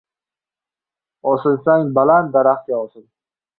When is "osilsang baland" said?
1.33-2.35